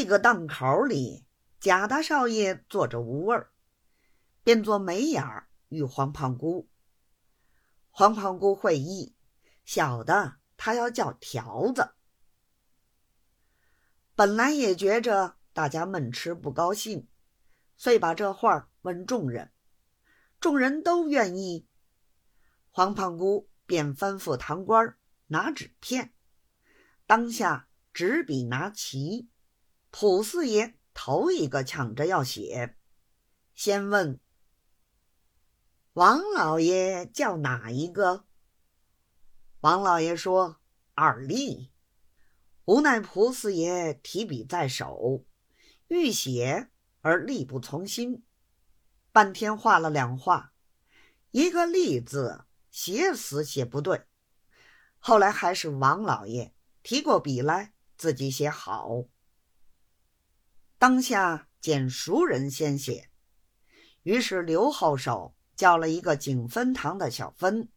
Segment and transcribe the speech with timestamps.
[0.00, 1.26] 这个档口里，
[1.58, 3.50] 贾大少爷坐着无味儿，
[4.44, 6.68] 便做眉眼儿与黄胖姑。
[7.90, 9.16] 黄胖姑会意，
[9.64, 11.94] 晓得他要叫条子。
[14.14, 17.08] 本来也觉着大家闷吃不高兴，
[17.76, 19.50] 遂把这话问众人，
[20.38, 21.66] 众人都愿意。
[22.70, 26.14] 黄胖姑便吩咐堂官拿纸片，
[27.04, 29.28] 当下纸笔拿齐。
[29.90, 32.76] 普四爷头一个抢着要写，
[33.54, 34.20] 先问
[35.94, 38.26] 王老爷叫哪一个？
[39.60, 40.60] 王老爷说
[40.94, 41.72] 二立。
[42.66, 45.24] 无奈普四爷提笔在手，
[45.88, 46.68] 欲写
[47.00, 48.22] 而力不从心，
[49.10, 50.52] 半天画了两画，
[51.30, 54.04] 一个立字写死写不对。
[54.98, 59.04] 后来还是王老爷提过笔来，自己写好。
[60.78, 63.10] 当下见熟人先写，
[64.04, 67.68] 于是刘后手叫了一个景分堂的小分，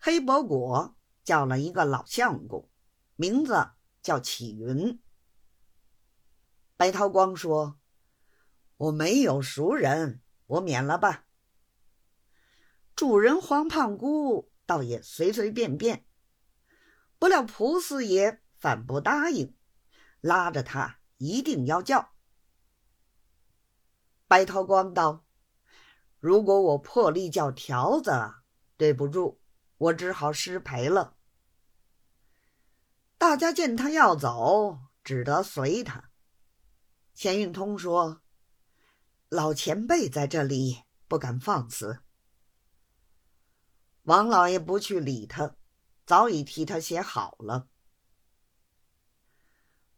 [0.00, 2.68] 黑伯果叫了一个老相公，
[3.14, 3.70] 名字
[4.02, 5.00] 叫启云。
[6.76, 7.78] 白涛光说
[8.78, 11.24] ：“我没有熟人，我免了吧。”
[12.96, 16.04] 主人黄胖姑倒也随随便便，
[17.16, 19.54] 不料蒲四爷反不答应，
[20.20, 20.98] 拉着他。
[21.20, 22.12] 一定要叫。
[24.28, 25.24] 白头光道
[26.20, 28.12] ：“如果我破例叫条子，
[28.76, 29.38] 对不住，
[29.78, 31.16] 我只好失陪了。”
[33.18, 36.10] 大家见他要走，只得随他。
[37.14, 38.20] 钱运通说
[39.30, 42.00] ：“老前辈在这里，不敢放肆。”
[44.04, 45.56] 王老爷不去理他，
[46.06, 47.68] 早已替他写好了。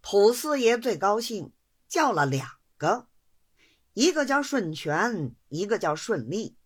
[0.00, 1.52] 普四爷最高兴，
[1.88, 3.09] 叫了两个，
[3.92, 6.56] 一个叫顺全，一个叫顺利。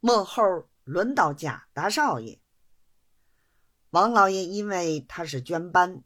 [0.00, 2.40] 幕后轮到贾大少爷，
[3.90, 6.04] 王老爷因为他是捐班，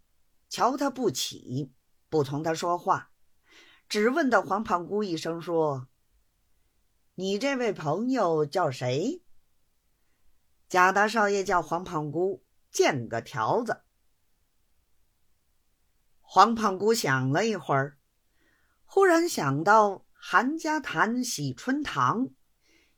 [0.49, 1.73] 瞧他不起，
[2.09, 3.11] 不同他说话，
[3.89, 5.89] 只问到黄胖姑一声说
[7.17, 9.23] ：“你这位朋友叫谁？”
[10.71, 13.83] 贾大少爷叫黄胖姑，见个条子。
[16.21, 17.98] 黄胖姑想了一会儿，
[18.91, 22.31] 忽然想到韩家潭喜春堂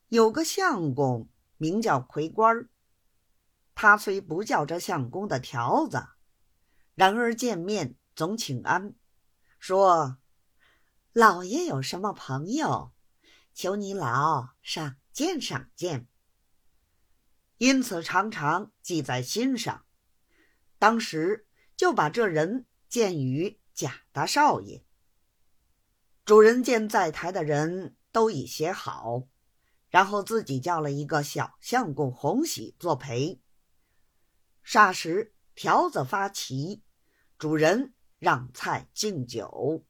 [0.06, 2.70] 有个相公名叫魁官儿。
[3.74, 6.06] 他虽不叫这相公的条子，
[6.94, 8.94] 然而见面总请安，
[9.58, 10.18] 说
[11.12, 12.92] ：“老爷有什么朋友，
[13.52, 16.06] 求你老赏见赏见。”
[17.58, 19.84] 因此常常记在心上。
[20.78, 22.64] 当时就把这人。
[22.88, 24.84] 见于贾大少爷，
[26.30, 29.24] 主人见在台的人都已写好，
[29.88, 33.40] 然后自己叫了一个小相公洪喜作陪。
[34.64, 36.84] 霎时条子发齐，
[37.36, 39.84] 主人让菜敬酒。